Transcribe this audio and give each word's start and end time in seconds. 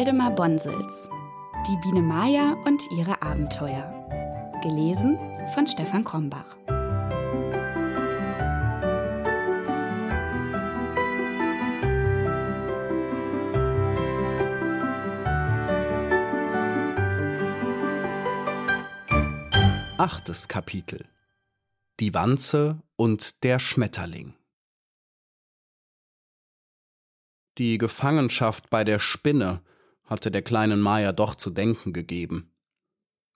Waldemar 0.00 0.34
Bonsels 0.34 1.10
Die 1.68 1.76
Biene 1.82 2.00
Maya 2.00 2.56
und 2.64 2.90
ihre 2.90 3.20
Abenteuer. 3.20 3.84
Gelesen 4.62 5.18
von 5.52 5.66
Stefan 5.66 6.04
Krombach. 6.04 6.56
Achtes 19.98 20.48
Kapitel 20.48 21.04
Die 22.00 22.14
Wanze 22.14 22.82
und 22.96 23.42
der 23.44 23.58
Schmetterling 23.58 24.32
Die 27.58 27.76
Gefangenschaft 27.76 28.70
bei 28.70 28.82
der 28.84 28.98
Spinne 28.98 29.60
hatte 30.10 30.30
der 30.30 30.42
kleinen 30.42 30.80
Maya 30.80 31.12
doch 31.12 31.36
zu 31.36 31.48
denken 31.48 31.94
gegeben. 31.94 32.52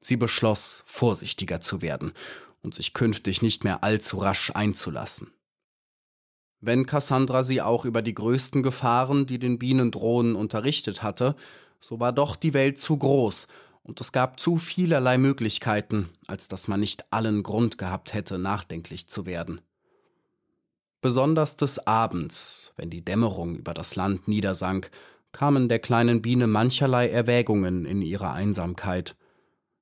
Sie 0.00 0.16
beschloss, 0.16 0.82
vorsichtiger 0.84 1.60
zu 1.60 1.80
werden 1.80 2.12
und 2.62 2.74
sich 2.74 2.92
künftig 2.92 3.40
nicht 3.40 3.64
mehr 3.64 3.84
allzu 3.84 4.18
rasch 4.18 4.50
einzulassen. 4.54 5.30
Wenn 6.60 6.86
Cassandra 6.86 7.42
sie 7.44 7.62
auch 7.62 7.84
über 7.84 8.02
die 8.02 8.14
größten 8.14 8.62
Gefahren, 8.62 9.26
die 9.26 9.38
den 9.38 9.58
Bienen 9.58 9.90
drohen, 9.90 10.34
unterrichtet 10.34 11.02
hatte, 11.02 11.36
so 11.78 12.00
war 12.00 12.12
doch 12.12 12.36
die 12.36 12.54
Welt 12.54 12.78
zu 12.78 12.96
groß 12.96 13.46
und 13.82 14.00
es 14.00 14.12
gab 14.12 14.40
zu 14.40 14.56
vielerlei 14.56 15.18
Möglichkeiten, 15.18 16.08
als 16.26 16.48
dass 16.48 16.66
man 16.68 16.80
nicht 16.80 17.12
allen 17.12 17.42
Grund 17.42 17.78
gehabt 17.78 18.14
hätte, 18.14 18.38
nachdenklich 18.38 19.08
zu 19.08 19.26
werden. 19.26 19.60
Besonders 21.02 21.56
des 21.56 21.86
Abends, 21.86 22.72
wenn 22.76 22.88
die 22.88 23.04
Dämmerung 23.04 23.56
über 23.56 23.74
das 23.74 23.94
Land 23.94 24.26
niedersank, 24.26 24.90
kamen 25.34 25.68
der 25.68 25.80
kleinen 25.80 26.22
Biene 26.22 26.46
mancherlei 26.46 27.10
Erwägungen 27.10 27.84
in 27.84 28.00
ihrer 28.00 28.32
Einsamkeit. 28.32 29.16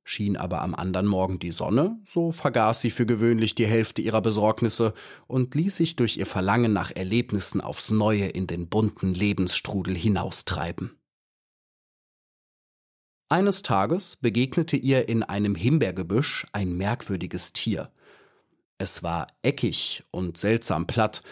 Schien 0.02 0.36
aber 0.36 0.62
am 0.62 0.74
andern 0.74 1.06
Morgen 1.06 1.38
die 1.38 1.52
Sonne, 1.52 2.00
so 2.04 2.32
vergaß 2.32 2.80
sie 2.80 2.90
für 2.90 3.06
gewöhnlich 3.06 3.54
die 3.54 3.66
Hälfte 3.66 4.02
ihrer 4.02 4.20
Besorgnisse 4.20 4.94
und 5.28 5.54
ließ 5.54 5.76
sich 5.76 5.94
durch 5.94 6.16
ihr 6.16 6.26
Verlangen 6.26 6.72
nach 6.72 6.90
Erlebnissen 6.90 7.60
aufs 7.60 7.92
Neue 7.92 8.26
in 8.26 8.48
den 8.48 8.68
bunten 8.68 9.14
Lebensstrudel 9.14 9.94
hinaustreiben. 9.94 10.98
Eines 13.28 13.62
Tages 13.62 14.16
begegnete 14.16 14.76
ihr 14.76 15.08
in 15.08 15.22
einem 15.22 15.54
Himbeergebüsch 15.54 16.46
ein 16.52 16.76
merkwürdiges 16.76 17.52
Tier. 17.52 17.92
Es 18.78 19.02
war 19.02 19.28
eckig 19.42 20.02
und 20.10 20.36
seltsam 20.36 20.86
platt, 20.86 21.22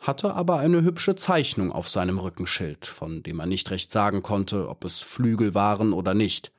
hatte 0.00 0.34
aber 0.34 0.58
eine 0.58 0.82
hübsche 0.82 1.16
Zeichnung 1.16 1.72
auf 1.72 1.88
seinem 1.88 2.18
Rückenschild, 2.18 2.86
von 2.86 3.22
dem 3.22 3.36
man 3.36 3.48
nicht 3.48 3.70
recht 3.70 3.90
sagen 3.90 4.22
konnte, 4.22 4.68
ob 4.68 4.84
es 4.84 5.00
Flügel 5.00 5.54
waren 5.54 5.92
oder 5.92 6.14
nicht. 6.14 6.52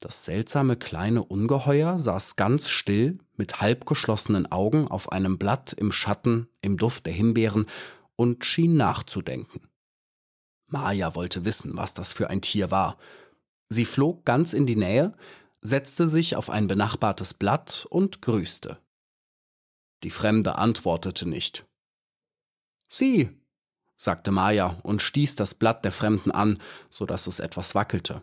Das 0.00 0.24
seltsame 0.24 0.76
kleine 0.76 1.24
Ungeheuer 1.24 1.98
saß 1.98 2.36
ganz 2.36 2.68
still, 2.68 3.18
mit 3.36 3.60
halbgeschlossenen 3.60 4.50
Augen 4.50 4.88
auf 4.88 5.10
einem 5.10 5.38
Blatt 5.38 5.72
im 5.72 5.90
Schatten, 5.90 6.48
im 6.60 6.76
Duft 6.76 7.06
der 7.06 7.12
Himbeeren 7.12 7.66
und 8.14 8.44
schien 8.44 8.76
nachzudenken. 8.76 9.68
Maja 10.68 11.14
wollte 11.14 11.44
wissen, 11.44 11.76
was 11.76 11.94
das 11.94 12.12
für 12.12 12.30
ein 12.30 12.42
Tier 12.42 12.70
war, 12.70 12.96
Sie 13.68 13.84
flog 13.84 14.24
ganz 14.24 14.52
in 14.52 14.66
die 14.66 14.76
Nähe, 14.76 15.14
setzte 15.60 16.08
sich 16.08 16.36
auf 16.36 16.50
ein 16.50 16.68
benachbartes 16.68 17.34
Blatt 17.34 17.86
und 17.90 18.22
grüßte. 18.22 18.78
Die 20.04 20.10
Fremde 20.10 20.56
antwortete 20.56 21.28
nicht. 21.28 21.66
Sie, 22.88 23.30
sagte 23.96 24.30
Maja 24.30 24.78
und 24.82 25.02
stieß 25.02 25.34
das 25.34 25.54
Blatt 25.54 25.84
der 25.84 25.92
Fremden 25.92 26.30
an, 26.30 26.60
so 26.88 27.06
dass 27.06 27.26
es 27.26 27.40
etwas 27.40 27.74
wackelte. 27.74 28.22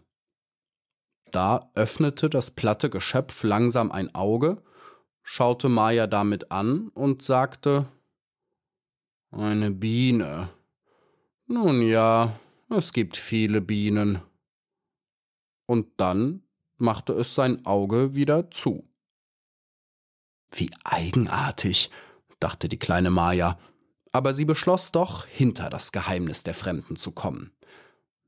Da 1.32 1.70
öffnete 1.74 2.30
das 2.30 2.52
platte 2.52 2.90
Geschöpf 2.90 3.44
langsam 3.44 3.92
ein 3.92 4.14
Auge, 4.16 4.64
schaute 5.22 5.70
Maja 5.70 6.08
damit 6.08 6.52
an 6.52 6.90
und 6.90 7.22
sagte 7.24 7.88
Eine 9.32 9.72
Biene. 9.72 10.50
Nun 11.48 11.82
ja, 11.82 12.40
es 12.70 12.94
gibt 12.94 13.18
viele 13.18 13.62
Bienen 13.62 14.22
und 15.66 15.88
dann 15.98 16.44
machte 16.78 17.14
es 17.14 17.36
sein 17.36 17.66
Auge 17.66 18.16
wieder 18.16 18.50
zu. 18.52 18.88
Wie 20.52 20.72
eigenartig, 20.84 21.92
dachte 22.40 22.70
die 22.70 22.80
kleine 22.80 23.12
Maja, 23.12 23.60
aber 24.16 24.34
sie 24.34 24.46
beschloss 24.46 24.94
doch, 24.94 25.26
hinter 25.26 25.70
das 25.70 25.92
Geheimnis 25.92 26.44
der 26.44 26.56
Fremden 26.56 26.96
zu 26.96 27.12
kommen. 27.12 27.52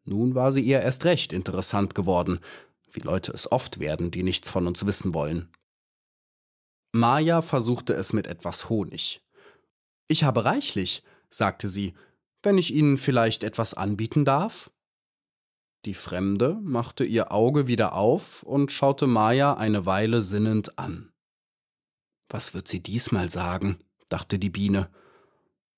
Nun 0.04 0.36
war 0.36 0.52
sie 0.52 0.62
ihr 0.62 0.82
erst 0.82 1.06
recht 1.06 1.32
interessant 1.32 1.96
geworden, 1.96 2.40
wie 2.92 3.00
Leute 3.00 3.32
es 3.32 3.50
oft 3.50 3.80
werden, 3.80 4.12
die 4.12 4.22
nichts 4.22 4.50
von 4.50 4.68
uns 4.68 4.86
wissen 4.86 5.14
wollen. 5.14 5.48
Maja 6.92 7.42
versuchte 7.42 7.94
es 7.94 8.12
mit 8.12 8.28
etwas 8.28 8.70
Honig. 8.70 9.22
Ich 10.10 10.26
habe 10.26 10.44
reichlich, 10.44 11.04
sagte 11.30 11.70
sie, 11.70 11.94
wenn 12.44 12.58
ich 12.58 12.74
Ihnen 12.74 12.98
vielleicht 12.98 13.44
etwas 13.44 13.74
anbieten 13.74 14.26
darf? 14.26 14.72
Die 15.86 15.94
Fremde 15.94 16.60
machte 16.62 17.06
ihr 17.06 17.32
Auge 17.32 17.68
wieder 17.68 17.94
auf 17.94 18.44
und 18.44 18.74
schaute 18.74 19.08
Maya 19.08 19.54
eine 19.54 19.86
Weile 19.86 20.22
sinnend 20.22 20.78
an. 20.78 21.14
Was 22.28 22.54
wird 22.54 22.68
sie 22.68 22.84
diesmal 22.84 23.30
sagen? 23.30 23.80
dachte 24.10 24.38
die 24.38 24.50
Biene. 24.50 24.90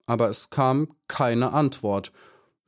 Aber 0.10 0.28
es 0.28 0.50
kam 0.50 0.88
keine 1.08 1.54
Antwort, 1.54 2.12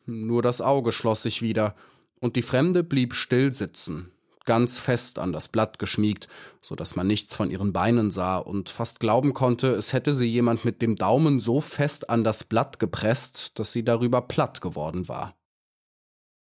nur 0.05 0.43
das 0.43 0.61
Auge 0.61 0.91
schloss 0.91 1.23
sich 1.23 1.41
wieder, 1.41 1.73
und 2.19 2.35
die 2.35 2.43
Fremde 2.43 2.83
blieb 2.83 3.15
still 3.15 3.51
sitzen, 3.51 4.11
ganz 4.45 4.77
fest 4.77 5.17
an 5.17 5.33
das 5.33 5.47
Blatt 5.47 5.79
geschmiegt, 5.79 6.27
so 6.61 6.75
dass 6.75 6.95
man 6.95 7.07
nichts 7.07 7.33
von 7.33 7.49
ihren 7.49 7.73
Beinen 7.73 8.11
sah 8.11 8.37
und 8.37 8.69
fast 8.69 8.99
glauben 8.99 9.33
konnte, 9.33 9.69
es 9.69 9.91
hätte 9.91 10.13
sie 10.13 10.27
jemand 10.27 10.65
mit 10.65 10.83
dem 10.83 10.97
Daumen 10.97 11.39
so 11.39 11.61
fest 11.61 12.11
an 12.11 12.23
das 12.23 12.43
Blatt 12.43 12.77
gepresst, 12.77 13.53
dass 13.55 13.71
sie 13.71 13.83
darüber 13.83 14.21
platt 14.21 14.61
geworden 14.61 15.07
war. 15.07 15.35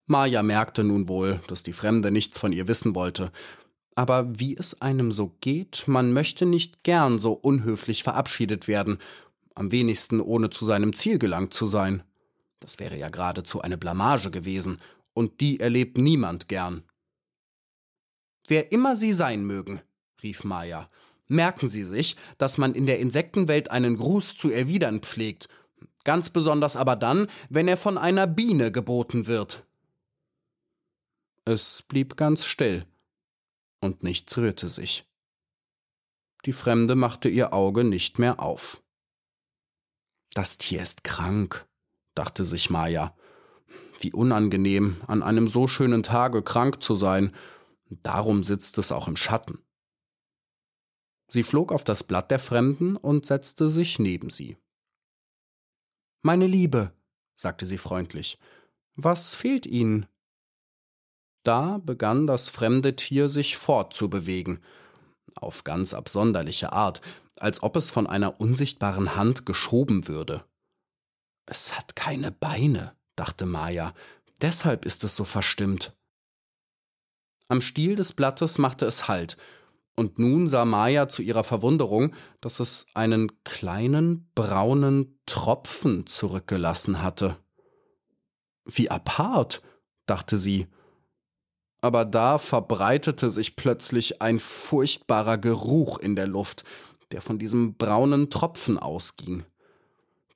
Maja 0.06 0.44
merkte 0.44 0.84
nun 0.84 1.08
wohl, 1.08 1.42
dass 1.48 1.64
die 1.64 1.74
Fremde 1.74 2.12
nichts 2.12 2.38
von 2.38 2.52
ihr 2.52 2.68
wissen 2.68 2.94
wollte, 2.94 3.32
aber 3.96 4.40
wie 4.40 4.56
es 4.56 4.82
einem 4.82 5.12
so 5.12 5.36
geht, 5.42 5.88
man 5.88 6.14
möchte 6.14 6.46
nicht 6.46 6.84
gern 6.84 7.20
so 7.20 7.34
unhöflich 7.34 8.04
verabschiedet 8.04 8.68
werden, 8.68 9.00
am 9.56 9.72
wenigsten 9.72 10.20
ohne 10.20 10.50
zu 10.50 10.66
seinem 10.66 10.96
Ziel 10.96 11.20
gelangt 11.20 11.54
zu 11.54 11.66
sein. 11.66 12.04
Das 12.60 12.80
wäre 12.80 12.98
ja 12.98 13.10
geradezu 13.10 13.62
eine 13.62 13.78
Blamage 13.78 14.32
gewesen, 14.32 14.80
und 15.14 15.42
die 15.42 15.60
erlebt 15.60 15.98
niemand 15.98 16.48
gern. 16.48 16.84
Wer 18.48 18.72
immer 18.72 18.96
Sie 18.96 19.14
sein 19.14 19.46
mögen, 19.46 19.82
rief 20.22 20.44
Maya, 20.44 20.90
merken 21.28 21.68
Sie 21.68 21.84
sich, 21.84 22.16
dass 22.38 22.58
man 22.58 22.74
in 22.74 22.86
der 22.86 23.00
Insektenwelt 23.00 23.72
einen 23.72 23.98
Gruß 23.98 24.36
zu 24.36 24.50
erwidern 24.50 25.02
pflegt, 25.02 25.50
ganz 26.04 26.30
besonders 26.30 26.76
aber 26.76 26.96
dann, 26.96 27.28
wenn 27.50 27.68
er 27.68 27.78
von 27.78 27.98
einer 27.98 28.28
Biene 28.28 28.72
geboten 28.72 29.28
wird. 29.28 29.66
Es 31.46 31.84
blieb 31.88 32.18
ganz 32.18 32.46
still, 32.46 32.86
und 33.82 34.04
nichts 34.04 34.38
rührte 34.38 34.68
sich. 34.68 35.06
Die 36.46 36.54
Fremde 36.54 36.96
machte 36.96 37.30
ihr 37.30 37.54
Auge 37.54 37.84
nicht 37.84 38.20
mehr 38.20 38.42
auf. 38.42 38.83
Das 40.34 40.58
Tier 40.58 40.82
ist 40.82 41.04
krank, 41.04 41.68
dachte 42.16 42.44
sich 42.44 42.70
Maya. 42.70 43.16
Wie 44.00 44.12
unangenehm, 44.12 45.02
an 45.08 45.22
einem 45.22 45.48
so 45.48 45.68
schönen 45.68 46.04
Tage 46.04 46.42
krank 46.42 46.82
zu 46.82 46.96
sein, 46.96 47.34
darum 47.90 48.44
sitzt 48.44 48.78
es 48.78 48.92
auch 48.92 49.08
im 49.08 49.16
Schatten. 49.16 49.60
Sie 51.28 51.44
flog 51.44 51.72
auf 51.72 51.84
das 51.84 52.04
Blatt 52.04 52.32
der 52.32 52.40
Fremden 52.40 52.96
und 52.96 53.26
setzte 53.26 53.70
sich 53.70 54.00
neben 54.00 54.30
sie. 54.30 54.58
Meine 56.22 56.48
Liebe, 56.48 56.94
sagte 57.36 57.66
sie 57.66 57.78
freundlich, 57.78 58.40
was 58.96 59.34
fehlt 59.34 59.66
Ihnen? 59.66 60.06
Da 61.44 61.80
begann 61.80 62.28
das 62.28 62.50
fremde 62.50 62.96
Tier 62.96 63.30
sich 63.30 63.58
fortzubewegen, 63.58 64.64
auf 65.36 65.64
ganz 65.64 65.94
absonderliche 65.94 66.72
Art, 66.72 67.02
als 67.40 67.64
ob 67.64 67.76
es 67.76 67.90
von 67.90 68.08
einer 68.08 68.40
unsichtbaren 68.40 69.16
Hand 69.16 69.46
geschoben 69.46 70.08
würde. 70.08 70.46
Es 71.46 71.78
hat 71.78 71.96
keine 71.96 72.32
Beine, 72.32 72.96
dachte 73.16 73.46
Maya, 73.46 73.94
deshalb 74.42 74.86
ist 74.86 75.04
es 75.04 75.16
so 75.16 75.24
verstimmt. 75.24 75.94
Am 77.48 77.62
Stiel 77.62 77.96
des 77.96 78.14
Blattes 78.14 78.58
machte 78.58 78.86
es 78.86 79.08
Halt, 79.08 79.38
und 79.96 80.18
nun 80.18 80.48
sah 80.48 80.66
Maya 80.66 81.08
zu 81.08 81.22
ihrer 81.22 81.44
Verwunderung, 81.44 82.16
dass 82.42 82.60
es 82.60 82.88
einen 82.94 83.44
kleinen 83.44 84.30
braunen 84.34 85.20
Tropfen 85.26 86.08
zurückgelassen 86.08 87.04
hatte. 87.04 87.38
Wie 88.66 88.90
apart, 88.90 89.62
dachte 90.06 90.38
sie. 90.38 90.68
Aber 91.82 92.06
da 92.06 92.40
verbreitete 92.40 93.30
sich 93.30 93.56
plötzlich 93.56 94.22
ein 94.22 94.40
furchtbarer 94.40 95.38
Geruch 95.38 96.00
in 96.00 96.16
der 96.16 96.28
Luft, 96.28 96.64
der 97.14 97.22
von 97.22 97.40
diesem 97.40 97.76
braunen 97.76 98.30
Tropfen 98.30 98.78
ausging. 98.78 99.44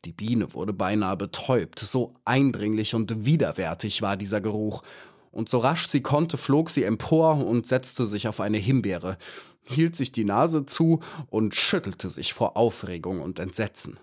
Die 0.06 0.14
Biene 0.14 0.54
wurde 0.54 0.74
beinahe 0.74 1.18
betäubt, 1.18 1.80
so 1.80 2.14
eindringlich 2.24 2.96
und 2.96 3.26
widerwärtig 3.26 4.02
war 4.02 4.16
dieser 4.16 4.40
Geruch, 4.40 4.84
und 5.32 5.50
so 5.50 5.58
rasch 5.58 5.88
sie 5.88 6.02
konnte, 6.02 6.38
flog 6.38 6.70
sie 6.70 6.84
empor 6.84 7.46
und 7.46 7.68
setzte 7.68 8.06
sich 8.06 8.28
auf 8.28 8.40
eine 8.40 8.58
Himbeere, 8.58 9.18
hielt 9.64 9.96
sich 9.96 10.12
die 10.12 10.24
Nase 10.24 10.66
zu 10.66 11.02
und 11.28 11.54
schüttelte 11.54 12.10
sich 12.10 12.34
vor 12.34 12.58
Aufregung 12.58 13.22
und 13.22 13.40
Entsetzen. 13.40 14.00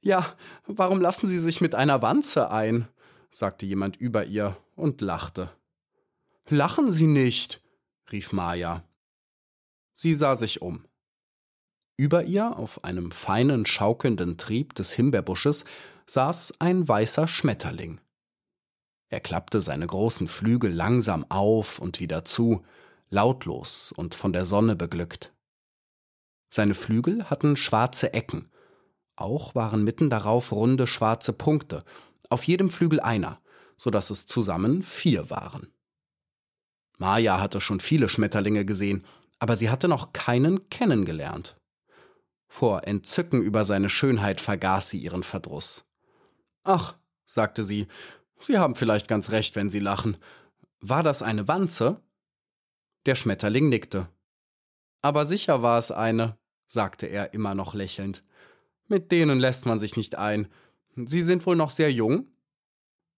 Ja, 0.00 0.34
warum 0.66 1.00
lassen 1.00 1.26
Sie 1.26 1.38
sich 1.38 1.60
mit 1.60 1.74
einer 1.74 2.00
Wanze 2.00 2.50
ein? 2.50 2.88
sagte 3.30 3.66
jemand 3.66 3.96
über 3.96 4.24
ihr 4.24 4.56
und 4.76 5.00
lachte. 5.00 5.50
Lachen 6.48 6.92
Sie 6.92 7.08
nicht, 7.08 7.60
rief 8.12 8.32
Maja. 8.32 8.84
Sie 9.92 10.14
sah 10.14 10.36
sich 10.36 10.62
um. 10.62 10.85
Über 11.96 12.24
ihr, 12.24 12.58
auf 12.58 12.84
einem 12.84 13.10
feinen, 13.10 13.64
schaukelnden 13.64 14.36
Trieb 14.36 14.74
des 14.74 14.92
Himbeerbusches, 14.92 15.64
saß 16.06 16.54
ein 16.60 16.86
weißer 16.86 17.26
Schmetterling. 17.26 18.00
Er 19.08 19.20
klappte 19.20 19.60
seine 19.60 19.86
großen 19.86 20.28
Flügel 20.28 20.72
langsam 20.72 21.24
auf 21.30 21.78
und 21.78 22.00
wieder 22.00 22.24
zu, 22.24 22.64
lautlos 23.08 23.92
und 23.92 24.14
von 24.14 24.32
der 24.32 24.44
Sonne 24.44 24.76
beglückt. 24.76 25.32
Seine 26.52 26.74
Flügel 26.74 27.30
hatten 27.30 27.56
schwarze 27.56 28.12
Ecken, 28.12 28.50
auch 29.16 29.54
waren 29.54 29.82
mitten 29.82 30.10
darauf 30.10 30.52
runde 30.52 30.86
schwarze 30.86 31.32
Punkte, 31.32 31.84
auf 32.28 32.44
jedem 32.44 32.70
Flügel 32.70 33.00
einer, 33.00 33.40
so 33.76 33.90
dass 33.90 34.10
es 34.10 34.26
zusammen 34.26 34.82
vier 34.82 35.30
waren. 35.30 35.72
Maja 36.98 37.40
hatte 37.40 37.60
schon 37.60 37.80
viele 37.80 38.08
Schmetterlinge 38.08 38.64
gesehen, 38.64 39.04
aber 39.38 39.56
sie 39.56 39.70
hatte 39.70 39.88
noch 39.88 40.12
keinen 40.12 40.68
kennengelernt. 40.68 41.56
Vor 42.48 42.86
Entzücken 42.86 43.42
über 43.42 43.64
seine 43.64 43.90
Schönheit 43.90 44.40
vergaß 44.40 44.90
sie 44.90 44.98
ihren 44.98 45.22
Verdruss. 45.22 45.84
Ach, 46.64 46.96
sagte 47.24 47.64
sie, 47.64 47.86
Sie 48.40 48.58
haben 48.58 48.74
vielleicht 48.74 49.08
ganz 49.08 49.30
recht, 49.30 49.56
wenn 49.56 49.70
Sie 49.70 49.80
lachen. 49.80 50.16
War 50.80 51.02
das 51.02 51.22
eine 51.22 51.48
Wanze? 51.48 52.02
Der 53.06 53.14
Schmetterling 53.14 53.68
nickte. 53.68 54.08
Aber 55.02 55.26
sicher 55.26 55.62
war 55.62 55.78
es 55.78 55.90
eine, 55.90 56.36
sagte 56.66 57.06
er 57.06 57.32
immer 57.34 57.54
noch 57.54 57.74
lächelnd. 57.74 58.24
Mit 58.88 59.10
denen 59.10 59.38
lässt 59.38 59.66
man 59.66 59.78
sich 59.78 59.96
nicht 59.96 60.16
ein. 60.16 60.48
Sie 60.94 61.22
sind 61.22 61.46
wohl 61.46 61.56
noch 61.56 61.70
sehr 61.70 61.92
jung? 61.92 62.26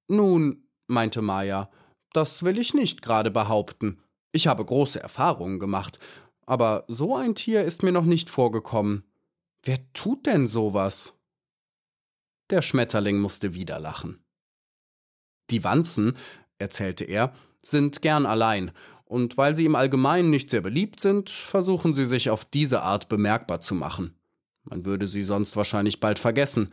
Nun, 0.08 0.68
meinte 0.86 1.22
Maya, 1.22 1.70
das 2.12 2.42
will 2.42 2.58
ich 2.58 2.74
nicht 2.74 3.02
gerade 3.02 3.30
behaupten. 3.30 4.02
Ich 4.32 4.46
habe 4.46 4.64
große 4.64 5.00
Erfahrungen 5.00 5.58
gemacht, 5.58 5.98
aber 6.46 6.84
so 6.88 7.16
ein 7.16 7.34
Tier 7.34 7.64
ist 7.64 7.82
mir 7.82 7.92
noch 7.92 8.04
nicht 8.04 8.30
vorgekommen. 8.30 9.04
Wer 9.62 9.92
tut 9.92 10.26
denn 10.26 10.46
sowas? 10.46 11.14
Der 12.50 12.62
Schmetterling 12.62 13.18
musste 13.18 13.54
wieder 13.54 13.78
lachen. 13.78 14.24
Die 15.50 15.64
Wanzen, 15.64 16.16
erzählte 16.58 17.04
er, 17.04 17.32
sind 17.62 18.02
gern 18.02 18.26
allein, 18.26 18.72
und 19.04 19.36
weil 19.38 19.56
sie 19.56 19.64
im 19.64 19.74
Allgemeinen 19.74 20.30
nicht 20.30 20.50
sehr 20.50 20.60
beliebt 20.60 21.00
sind, 21.00 21.30
versuchen 21.30 21.94
sie 21.94 22.04
sich 22.04 22.30
auf 22.30 22.44
diese 22.44 22.82
Art 22.82 23.08
bemerkbar 23.08 23.60
zu 23.60 23.74
machen. 23.74 24.14
Man 24.64 24.84
würde 24.84 25.06
sie 25.08 25.22
sonst 25.22 25.56
wahrscheinlich 25.56 26.00
bald 26.00 26.18
vergessen, 26.18 26.72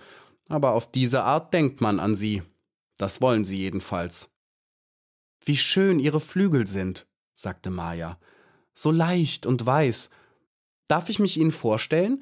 aber 0.49 0.73
auf 0.73 0.91
diese 0.91 1.23
Art 1.23 1.53
denkt 1.53 1.79
man 1.79 1.99
an 1.99 2.15
sie. 2.15 2.43
Das 2.97 3.21
wollen 3.21 3.45
sie 3.45 3.57
jedenfalls. 3.57 4.29
Wie 5.43 5.57
schön 5.57 5.99
ihre 5.99 6.19
Flügel 6.19 6.67
sind, 6.67 7.07
sagte 7.33 7.69
Maya. 7.69 8.19
So 8.73 8.91
leicht 8.91 9.45
und 9.45 9.65
weiß. 9.65 10.09
Darf 10.87 11.09
ich 11.09 11.19
mich 11.19 11.37
Ihnen 11.37 11.51
vorstellen? 11.51 12.21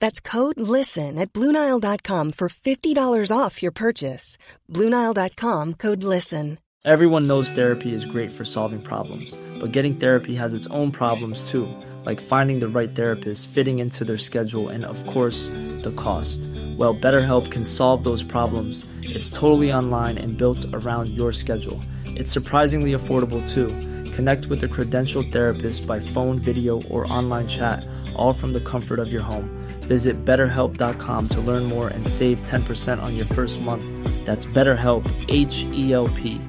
That's 0.00 0.20
code 0.20 0.58
LISTEN 0.58 1.18
at 1.18 1.32
Bluenile.com 1.32 2.32
for 2.32 2.48
$50 2.48 3.36
off 3.36 3.62
your 3.62 3.72
purchase. 3.72 4.38
Bluenile.com 4.72 5.74
code 5.74 6.02
LISTEN. 6.02 6.58
Everyone 6.84 7.26
knows 7.26 7.50
therapy 7.50 7.92
is 7.92 8.06
great 8.06 8.30
for 8.30 8.44
solving 8.44 8.80
problems, 8.80 9.36
but 9.60 9.72
getting 9.72 9.96
therapy 9.96 10.34
has 10.36 10.54
its 10.54 10.68
own 10.68 10.92
problems 10.92 11.50
too, 11.50 11.68
like 12.06 12.20
finding 12.20 12.60
the 12.60 12.68
right 12.68 12.94
therapist, 12.94 13.48
fitting 13.48 13.80
into 13.80 14.04
their 14.04 14.16
schedule, 14.16 14.68
and 14.68 14.84
of 14.84 15.04
course, 15.06 15.48
the 15.82 15.92
cost. 15.96 16.40
Well, 16.78 16.94
BetterHelp 16.94 17.50
can 17.50 17.64
solve 17.64 18.04
those 18.04 18.22
problems. 18.22 18.86
It's 19.02 19.28
totally 19.28 19.72
online 19.72 20.18
and 20.18 20.38
built 20.38 20.64
around 20.72 21.08
your 21.10 21.32
schedule. 21.32 21.82
It's 22.06 22.32
surprisingly 22.32 22.92
affordable 22.92 23.46
too. 23.46 23.66
Connect 24.14 24.46
with 24.46 24.62
a 24.64 24.68
credentialed 24.68 25.32
therapist 25.32 25.86
by 25.86 26.00
phone, 26.00 26.38
video, 26.38 26.82
or 26.90 27.10
online 27.12 27.48
chat, 27.48 27.86
all 28.14 28.32
from 28.32 28.52
the 28.52 28.60
comfort 28.60 28.98
of 28.98 29.12
your 29.12 29.22
home. 29.22 29.50
Visit 29.82 30.24
betterhelp.com 30.24 31.28
to 31.28 31.40
learn 31.40 31.64
more 31.64 31.88
and 31.88 32.06
save 32.06 32.42
10% 32.42 33.02
on 33.02 33.16
your 33.16 33.26
first 33.26 33.60
month. 33.60 33.84
That's 34.24 34.46
BetterHelp, 34.46 35.04
H 35.28 35.66
E 35.72 35.92
L 35.92 36.08
P. 36.08 36.40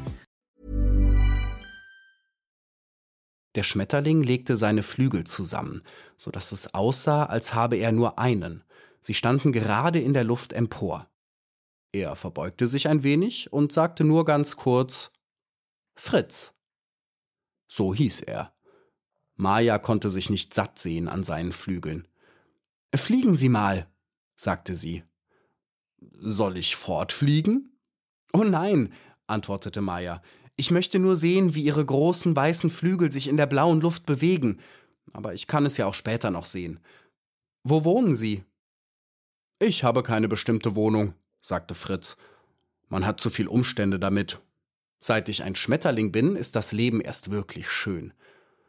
Der 3.56 3.64
Schmetterling 3.64 4.24
legte 4.24 4.56
seine 4.58 4.84
Flügel 4.84 5.26
zusammen, 5.26 5.82
so 6.18 6.32
dass 6.32 6.52
es 6.52 6.74
aussah, 6.74 7.26
als 7.26 7.54
habe 7.54 7.78
er 7.78 7.92
nur 7.92 8.20
einen. 8.20 8.64
Sie 9.02 9.14
standen 9.14 9.52
gerade 9.52 10.00
in 10.00 10.14
der 10.14 10.24
Luft 10.24 10.54
empor. 10.54 11.08
Er 11.92 12.16
verbeugte 12.16 12.68
sich 12.68 12.88
ein 12.88 13.04
wenig 13.04 13.52
und 13.52 13.74
sagte 13.74 14.04
nur 14.04 14.26
ganz 14.26 14.56
kurz 14.56 15.12
Fritz. 15.96 16.54
So 17.70 17.94
hieß 17.94 18.22
er. 18.22 18.52
Maja 19.36 19.78
konnte 19.78 20.10
sich 20.10 20.30
nicht 20.30 20.54
satt 20.54 20.80
sehen 20.80 21.08
an 21.08 21.24
seinen 21.24 21.54
Flügeln. 21.54 22.08
Fliegen 22.94 23.36
Sie 23.36 23.48
mal, 23.48 23.88
sagte 24.36 24.76
sie. 24.76 25.04
Soll 26.18 26.58
ich 26.58 26.76
fortfliegen? 26.76 27.80
Oh 28.34 28.44
nein, 28.44 28.92
antwortete 29.28 29.80
Maja. 29.80 30.22
Ich 30.56 30.72
möchte 30.72 31.00
nur 31.00 31.16
sehen, 31.16 31.56
wie 31.56 31.64
Ihre 31.64 31.86
großen 31.86 32.36
weißen 32.36 32.70
Flügel 32.70 33.12
sich 33.14 33.30
in 33.30 33.38
der 33.38 33.46
blauen 33.46 33.80
Luft 33.80 34.06
bewegen. 34.06 34.60
Aber 35.14 35.34
ich 35.34 35.48
kann 35.48 35.66
es 35.66 35.78
ja 35.78 35.86
auch 35.86 35.94
später 35.94 36.32
noch 36.32 36.46
sehen. 36.46 36.80
Wo 37.64 37.86
wohnen 37.86 38.16
Sie? 38.16 38.44
Ich 39.60 39.84
habe 39.84 40.04
keine 40.04 40.28
bestimmte 40.28 40.76
Wohnung, 40.76 41.14
sagte 41.40 41.76
Fritz. 41.76 42.18
Man 42.90 43.06
hat 43.06 43.22
zu 43.22 43.30
viel 43.30 43.48
Umstände 43.48 44.00
damit. 44.00 44.42
Seit 45.00 45.30
ich 45.30 45.44
ein 45.44 45.56
Schmetterling 45.56 46.12
bin, 46.12 46.36
ist 46.36 46.56
das 46.56 46.72
Leben 46.72 47.02
erst 47.02 47.32
wirklich 47.32 47.70
schön. 47.70 48.14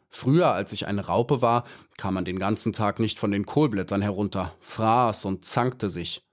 Früher, 0.08 0.52
als 0.52 0.72
ich 0.72 0.86
eine 0.86 1.06
Raupe 1.06 1.40
war, 1.40 1.64
kam 1.96 2.14
man 2.14 2.24
den 2.24 2.38
ganzen 2.38 2.72
Tag 2.72 2.98
nicht 2.98 3.18
von 3.18 3.30
den 3.30 3.46
Kohlblättern 3.46 4.02
herunter, 4.02 4.54
fraß 4.60 5.24
und 5.24 5.44
zankte 5.44 5.88
sich. 5.88 6.26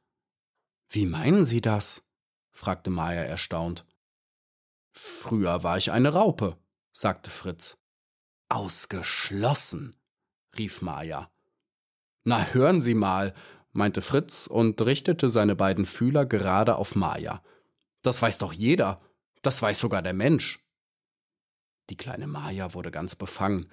Wie 0.89 1.06
meinen 1.06 1.46
Sie 1.46 1.62
das? 1.62 2.01
fragte 2.51 2.89
Maya 2.89 3.22
erstaunt. 3.22 3.86
Früher 4.92 5.63
war 5.63 5.77
ich 5.77 5.92
eine 5.92 6.13
Raupe, 6.13 6.58
sagte 6.92 7.30
Fritz. 7.30 7.77
Ausgeschlossen, 8.50 9.96
rief 10.58 10.82
Maya. 10.82 11.30
Na, 12.24 12.48
hören 12.54 12.82
Sie 12.82 12.96
mal, 12.96 13.36
meinte 13.74 14.01
Fritz 14.01 14.48
und 14.48 14.82
richtete 14.82 15.30
seine 15.30 15.56
beiden 15.56 15.86
Fühler 15.86 16.25
gerade 16.25 16.77
auf 16.77 16.96
Maya. 16.96 17.44
Das 18.01 18.22
weiß 18.22 18.39
doch 18.39 18.54
jeder, 18.54 19.01
das 19.48 19.62
weiß 19.62 19.80
sogar 19.80 20.01
der 20.01 20.12
Mensch. 20.12 20.60
Die 21.89 21.96
kleine 21.96 22.27
Maja 22.27 22.74
wurde 22.74 22.92
ganz 22.92 23.16
befangen. 23.16 23.72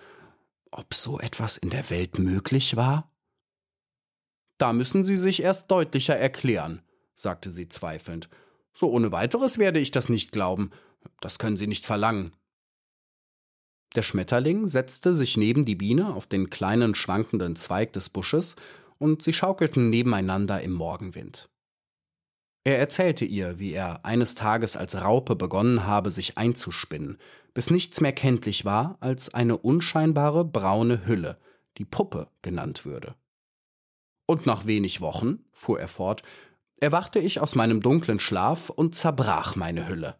Ob 0.71 0.95
so 0.95 1.19
etwas 1.19 1.57
in 1.57 1.71
der 1.71 1.91
Welt 1.91 2.21
möglich 2.21 2.77
war? 2.77 3.13
Da 4.57 4.73
müssen 4.73 5.05
Sie 5.05 5.17
sich 5.17 5.43
erst 5.43 5.73
deutlicher 5.73 6.15
erklären, 6.15 6.83
sagte 7.17 7.51
sie 7.51 7.69
zweifelnd. 7.69 8.29
So 8.73 8.89
ohne 8.89 9.11
weiteres 9.11 9.59
werde 9.59 9.81
ich 9.81 9.91
das 9.91 10.09
nicht 10.09 10.31
glauben. 10.31 10.71
Das 11.21 11.41
können 11.41 11.57
Sie 11.57 11.67
nicht 11.67 11.87
verlangen. 11.87 12.37
Der 13.97 14.03
Schmetterling 14.03 14.69
setzte 14.69 15.13
sich 15.13 15.37
neben 15.37 15.65
die 15.65 15.75
Biene 15.75 16.15
auf 16.15 16.29
den 16.29 16.51
kleinen 16.51 16.95
schwankenden 16.95 17.57
Zweig 17.57 17.93
des 17.95 18.11
Busches, 18.11 18.55
und 18.99 19.25
sie 19.25 19.33
schaukelten 19.33 19.91
nebeneinander 19.91 20.63
im 20.63 20.73
Morgenwind. 20.73 21.49
Er 22.65 22.79
erzählte 22.79 23.27
ihr, 23.27 23.59
wie 23.59 23.75
er 23.75 24.07
eines 24.07 24.35
Tages 24.35 24.77
als 24.77 25.03
Raupe 25.03 25.37
begonnen 25.37 25.87
habe, 25.87 26.11
sich 26.11 26.39
einzuspinnen, 26.39 27.19
bis 27.53 27.71
nichts 27.71 28.01
mehr 28.01 28.13
kenntlich 28.13 28.65
war 28.65 28.97
als 29.01 29.33
eine 29.33 29.59
unscheinbare 29.59 30.47
braune 30.47 31.07
Hülle, 31.07 31.39
die 31.77 31.85
Puppe 31.85 32.29
genannt 32.41 32.87
würde. 32.87 33.15
Und 34.27 34.47
nach 34.47 34.65
wenig 34.65 35.03
Wochen, 35.03 35.45
fuhr 35.53 35.79
er 35.79 35.89
fort, 35.89 36.23
erwachte 36.81 37.19
ich 37.19 37.41
aus 37.41 37.55
meinem 37.55 37.83
dunklen 37.83 38.19
Schlaf 38.19 38.71
und 38.71 38.95
zerbrach 38.95 39.57
meine 39.57 39.87
Hülle. 39.87 40.17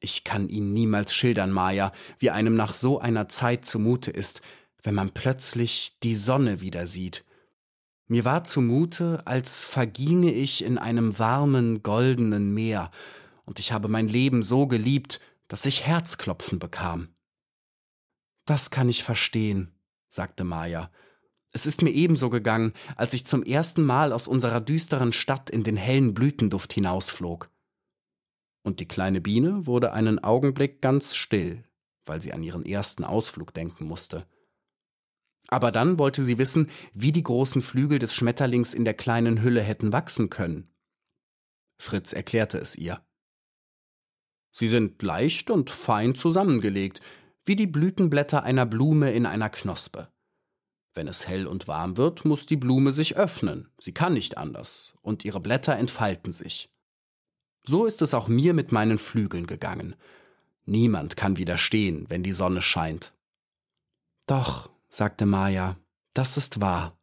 Ich 0.00 0.24
kann 0.24 0.48
Ihnen 0.48 0.72
niemals 0.72 1.14
schildern, 1.14 1.50
Maya, 1.50 1.92
wie 2.18 2.30
einem 2.30 2.56
nach 2.56 2.72
so 2.72 2.98
einer 2.98 3.28
Zeit 3.28 3.66
zumute 3.66 4.10
ist, 4.10 4.40
wenn 4.82 4.94
man 4.94 5.10
plötzlich 5.10 5.98
die 6.02 6.14
Sonne 6.14 6.60
wieder 6.60 6.86
sieht. 6.86 7.24
Mir 8.08 8.24
war 8.24 8.42
zumute, 8.44 9.26
als 9.26 9.64
verginge 9.64 10.32
ich 10.32 10.64
in 10.64 10.78
einem 10.78 11.18
warmen, 11.18 11.82
goldenen 11.82 12.54
Meer, 12.54 12.90
und 13.44 13.58
ich 13.58 13.70
habe 13.70 13.88
mein 13.88 14.08
Leben 14.08 14.42
so 14.42 14.66
geliebt, 14.66 15.20
dass 15.46 15.66
ich 15.66 15.86
Herzklopfen 15.86 16.58
bekam. 16.58 17.08
Das 18.46 18.70
kann 18.70 18.88
ich 18.88 19.04
verstehen, 19.04 19.74
sagte 20.08 20.44
Maya. 20.44 20.90
Es 21.52 21.66
ist 21.66 21.82
mir 21.82 21.90
ebenso 21.90 22.30
gegangen, 22.30 22.72
als 22.96 23.12
ich 23.12 23.26
zum 23.26 23.42
ersten 23.42 23.82
Mal 23.82 24.12
aus 24.12 24.26
unserer 24.26 24.62
düsteren 24.62 25.12
Stadt 25.12 25.50
in 25.50 25.62
den 25.62 25.76
hellen 25.76 26.14
Blütenduft 26.14 26.72
hinausflog. 26.72 27.50
Und 28.62 28.80
die 28.80 28.88
kleine 28.88 29.20
Biene 29.20 29.66
wurde 29.66 29.92
einen 29.92 30.18
Augenblick 30.18 30.80
ganz 30.80 31.14
still, 31.14 31.64
weil 32.06 32.22
sie 32.22 32.32
an 32.32 32.42
ihren 32.42 32.64
ersten 32.64 33.04
Ausflug 33.04 33.52
denken 33.52 33.86
musste. 33.86 34.26
Aber 35.48 35.72
dann 35.72 35.98
wollte 35.98 36.22
sie 36.22 36.38
wissen, 36.38 36.70
wie 36.92 37.10
die 37.10 37.22
großen 37.22 37.62
Flügel 37.62 37.98
des 37.98 38.14
Schmetterlings 38.14 38.74
in 38.74 38.84
der 38.84 38.94
kleinen 38.94 39.42
Hülle 39.42 39.62
hätten 39.62 39.92
wachsen 39.92 40.30
können. 40.30 40.70
Fritz 41.80 42.12
erklärte 42.12 42.58
es 42.58 42.76
ihr. 42.76 43.02
Sie 44.52 44.68
sind 44.68 45.02
leicht 45.02 45.50
und 45.50 45.70
fein 45.70 46.14
zusammengelegt, 46.14 47.00
wie 47.44 47.56
die 47.56 47.66
Blütenblätter 47.66 48.42
einer 48.42 48.66
Blume 48.66 49.12
in 49.12 49.24
einer 49.24 49.48
Knospe. 49.48 50.08
Wenn 50.92 51.08
es 51.08 51.28
hell 51.28 51.46
und 51.46 51.68
warm 51.68 51.96
wird, 51.96 52.24
muss 52.24 52.44
die 52.44 52.56
Blume 52.56 52.92
sich 52.92 53.16
öffnen, 53.16 53.70
sie 53.78 53.92
kann 53.92 54.14
nicht 54.14 54.36
anders, 54.36 54.94
und 55.00 55.24
ihre 55.24 55.40
Blätter 55.40 55.76
entfalten 55.76 56.32
sich. 56.32 56.70
So 57.64 57.86
ist 57.86 58.02
es 58.02 58.14
auch 58.14 58.28
mir 58.28 58.52
mit 58.52 58.72
meinen 58.72 58.98
Flügeln 58.98 59.46
gegangen. 59.46 59.94
Niemand 60.64 61.16
kann 61.16 61.36
widerstehen, 61.36 62.06
wenn 62.08 62.22
die 62.22 62.32
Sonne 62.32 62.62
scheint. 62.62 63.14
Doch, 64.26 64.70
sagte 64.88 65.26
Maja, 65.26 65.76
das 66.14 66.36
ist 66.36 66.60
wahr. 66.60 66.98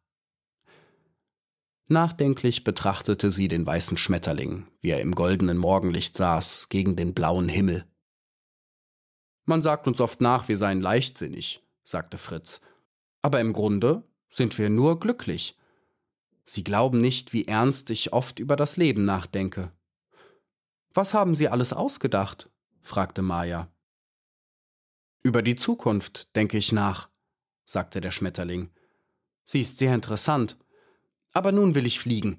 Nachdenklich 1.88 2.64
betrachtete 2.64 3.30
sie 3.30 3.46
den 3.46 3.64
weißen 3.64 3.96
Schmetterling, 3.96 4.66
wie 4.80 4.90
er 4.90 5.00
im 5.00 5.14
goldenen 5.14 5.56
Morgenlicht 5.56 6.16
saß, 6.16 6.68
gegen 6.68 6.96
den 6.96 7.14
blauen 7.14 7.48
Himmel. 7.48 7.86
Man 9.44 9.62
sagt 9.62 9.86
uns 9.86 10.00
oft 10.00 10.20
nach, 10.20 10.48
wir 10.48 10.56
seien 10.56 10.80
leichtsinnig, 10.80 11.64
sagte 11.84 12.18
Fritz. 12.18 12.60
Aber 13.22 13.40
im 13.40 13.52
Grunde 13.52 14.02
sind 14.28 14.58
wir 14.58 14.68
nur 14.68 14.98
glücklich. 14.98 15.56
Sie 16.44 16.64
glauben 16.64 17.00
nicht, 17.00 17.32
wie 17.32 17.46
ernst 17.46 17.90
ich 17.90 18.12
oft 18.12 18.40
über 18.40 18.56
das 18.56 18.76
Leben 18.76 19.04
nachdenke. 19.04 19.72
Was 20.92 21.14
haben 21.14 21.36
Sie 21.36 21.48
alles 21.48 21.72
ausgedacht? 21.72 22.50
fragte 22.82 23.22
Maja. 23.22 23.70
Über 25.22 25.42
die 25.42 25.56
Zukunft 25.56 26.34
denke 26.34 26.58
ich 26.58 26.72
nach, 26.72 27.10
sagte 27.66 28.00
der 28.00 28.10
Schmetterling. 28.10 28.70
Sie 29.44 29.60
ist 29.60 29.78
sehr 29.78 29.94
interessant. 29.94 30.56
Aber 31.32 31.52
nun 31.52 31.74
will 31.74 31.84
ich 31.84 32.00
fliegen. 32.00 32.38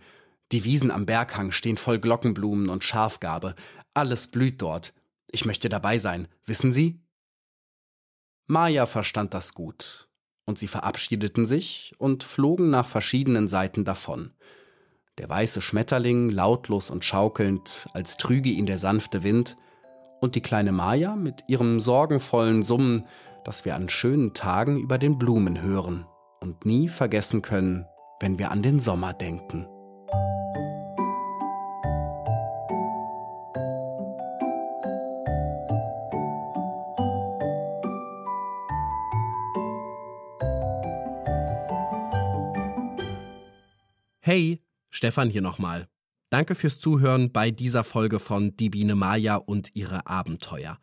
Die 0.52 0.64
Wiesen 0.64 0.90
am 0.90 1.06
Berghang 1.06 1.52
stehen 1.52 1.78
voll 1.78 2.00
Glockenblumen 2.00 2.70
und 2.70 2.84
Schafgarbe. 2.84 3.54
Alles 3.94 4.28
blüht 4.28 4.62
dort. 4.62 4.94
Ich 5.30 5.46
möchte 5.46 5.70
dabei 5.70 6.00
sein, 6.00 6.28
wissen 6.46 6.74
Sie? 6.74 7.00
Maja 8.50 8.86
verstand 8.86 9.34
das 9.34 9.54
gut, 9.54 10.08
und 10.46 10.58
sie 10.58 10.70
verabschiedeten 10.70 11.46
sich 11.46 11.94
und 11.98 12.24
flogen 12.24 12.70
nach 12.70 12.88
verschiedenen 12.88 13.50
Seiten 13.50 13.84
davon. 13.84 14.32
Der 15.18 15.28
weiße 15.28 15.62
Schmetterling 15.62 16.30
lautlos 16.30 16.90
und 16.90 17.04
schaukelnd, 17.04 17.90
als 17.94 18.16
trüge 18.16 18.50
ihn 18.50 18.66
der 18.66 18.80
sanfte 18.80 19.24
Wind, 19.24 19.58
und 20.22 20.36
die 20.36 20.42
kleine 20.42 20.72
Maja 20.72 21.16
mit 21.16 21.44
ihrem 21.48 21.82
sorgenvollen 21.82 22.64
Summen 22.64 23.06
das 23.48 23.64
wir 23.64 23.76
an 23.76 23.88
schönen 23.88 24.34
Tagen 24.34 24.78
über 24.78 24.98
den 24.98 25.18
Blumen 25.18 25.62
hören 25.62 26.06
und 26.42 26.66
nie 26.66 26.90
vergessen 26.90 27.42
können, 27.42 27.86
wenn 28.20 28.38
wir 28.38 28.52
an 28.52 28.62
den 28.62 28.82
Sommer 28.82 29.14
denken. 29.14 29.66
Hey, 44.20 44.62
Stefan 44.90 45.30
hier 45.30 45.42
nochmal. 45.42 45.88
Danke 46.30 46.54
fürs 46.54 46.80
Zuhören 46.80 47.32
bei 47.32 47.52
dieser 47.52 47.86
Folge 47.86 48.20
von 48.20 48.58
Die 48.58 48.70
Biene 48.70 48.96
Maya 48.96 49.38
und 49.38 49.74
ihre 49.74 50.06
Abenteuer. 50.06 50.80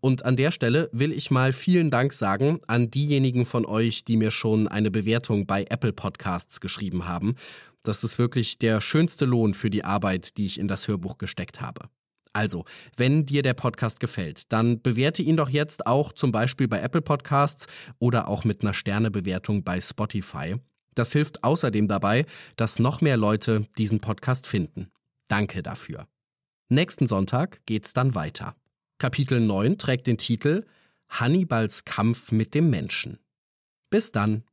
Und 0.00 0.24
an 0.24 0.36
der 0.36 0.50
Stelle 0.50 0.88
will 0.92 1.12
ich 1.12 1.30
mal 1.30 1.52
vielen 1.52 1.90
Dank 1.90 2.12
sagen 2.12 2.60
an 2.66 2.90
diejenigen 2.90 3.44
von 3.44 3.66
euch, 3.66 4.04
die 4.04 4.16
mir 4.16 4.30
schon 4.30 4.66
eine 4.66 4.90
Bewertung 4.90 5.46
bei 5.46 5.66
Apple 5.68 5.92
Podcasts 5.92 6.60
geschrieben 6.60 7.06
haben. 7.06 7.34
Das 7.82 8.02
ist 8.02 8.18
wirklich 8.18 8.58
der 8.58 8.80
schönste 8.80 9.26
Lohn 9.26 9.54
für 9.54 9.70
die 9.70 9.84
Arbeit, 9.84 10.36
die 10.36 10.46
ich 10.46 10.58
in 10.58 10.68
das 10.68 10.88
Hörbuch 10.88 11.18
gesteckt 11.18 11.60
habe. 11.60 11.88
Also, 12.32 12.64
wenn 12.96 13.26
dir 13.26 13.42
der 13.42 13.54
Podcast 13.54 13.98
gefällt, 14.00 14.52
dann 14.52 14.80
bewerte 14.80 15.22
ihn 15.22 15.36
doch 15.36 15.48
jetzt 15.48 15.86
auch 15.86 16.12
zum 16.12 16.30
Beispiel 16.30 16.68
bei 16.68 16.80
Apple 16.80 17.02
Podcasts 17.02 17.66
oder 17.98 18.28
auch 18.28 18.44
mit 18.44 18.62
einer 18.62 18.74
Sternebewertung 18.74 19.64
bei 19.64 19.80
Spotify. 19.80 20.56
Das 20.94 21.12
hilft 21.12 21.42
außerdem 21.42 21.88
dabei, 21.88 22.26
dass 22.56 22.78
noch 22.78 23.00
mehr 23.00 23.16
Leute 23.16 23.66
diesen 23.78 24.00
Podcast 24.00 24.46
finden. 24.46 24.90
Danke 25.28 25.62
dafür. 25.62 26.06
Nächsten 26.68 27.06
Sonntag 27.06 27.60
geht's 27.66 27.92
dann 27.92 28.14
weiter. 28.14 28.54
Kapitel 29.00 29.40
9 29.40 29.78
trägt 29.78 30.06
den 30.06 30.18
Titel 30.18 30.66
Hannibals 31.08 31.86
Kampf 31.86 32.32
mit 32.32 32.54
dem 32.54 32.68
Menschen. 32.68 33.18
Bis 33.88 34.12
dann. 34.12 34.44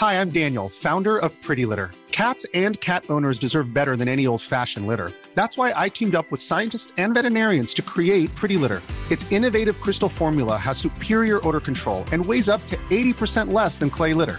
Hi, 0.00 0.20
I'm 0.20 0.30
Daniel, 0.30 0.68
Founder 0.68 1.18
of 1.18 1.32
Pretty 1.42 1.64
Litter. 1.64 1.90
Cats 2.12 2.46
and 2.54 2.80
cat 2.80 3.02
owners 3.08 3.40
deserve 3.40 3.74
better 3.74 3.96
than 3.96 4.06
any 4.06 4.26
old-fashioned 4.26 4.86
litter. 4.86 5.10
That's 5.34 5.58
why 5.58 5.72
I 5.74 5.88
teamed 5.88 6.14
up 6.14 6.30
with 6.30 6.40
scientists 6.40 6.92
and 6.96 7.12
veterinarians 7.12 7.74
to 7.74 7.82
create 7.82 8.32
Pretty 8.36 8.56
Litter. 8.56 8.80
Its 9.10 9.30
innovative 9.32 9.80
crystal 9.80 10.08
formula 10.08 10.56
has 10.56 10.78
superior 10.78 11.40
odor 11.46 11.60
control 11.60 12.04
and 12.12 12.24
weighs 12.24 12.48
up 12.48 12.64
to 12.68 12.76
80% 12.90 13.52
less 13.52 13.78
than 13.80 13.90
clay 13.90 14.14
litter. 14.14 14.38